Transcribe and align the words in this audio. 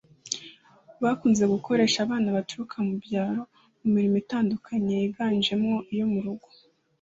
bakunze 1.03 1.43
gukoresha 1.53 1.97
abana 2.05 2.27
baturuka 2.37 2.75
mu 2.85 2.93
byaro 3.03 3.41
mu 3.79 3.87
mirimo 3.95 4.15
itandukanye 4.23 4.93
yihanjemo 5.03 5.73
iyo 5.93 6.05
mu 6.13 6.19
rugo 6.25 6.47